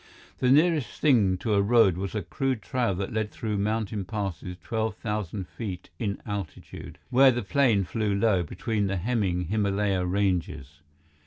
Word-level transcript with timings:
The 0.39 0.49
nearest 0.49 0.99
thing 0.99 1.37
to 1.37 1.53
a 1.53 1.61
road 1.61 1.95
was 1.95 2.15
a 2.15 2.23
crude 2.23 2.63
trail 2.63 2.95
that 2.95 3.13
led 3.13 3.29
through 3.29 3.59
mountain 3.59 4.03
passes 4.03 4.57
twelve 4.57 4.95
thousand 4.95 5.47
feet 5.47 5.91
in 5.99 6.19
altitude, 6.25 6.97
where 7.11 7.29
the 7.31 7.43
plane 7.43 7.83
flew 7.83 8.15
low 8.15 8.41
between 8.41 8.87
the 8.87 8.97
hemming 8.97 9.43
Himalaya 9.49 10.03
ranges. 10.03 10.79